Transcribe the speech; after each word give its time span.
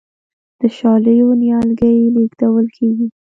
د 0.59 0.61
شالیو 0.77 1.29
نیالګي 1.41 1.95
لیږدول 2.15 2.65
کیږي. 2.75 3.07